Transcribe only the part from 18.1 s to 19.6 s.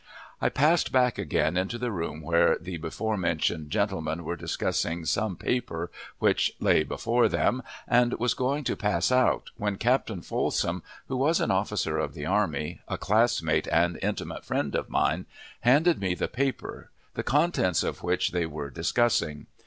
they were discussing.